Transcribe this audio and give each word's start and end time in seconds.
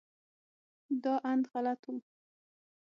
دا 1.03 1.13
اند 1.31 1.43
غلط 1.53 1.81
و. 1.91 1.93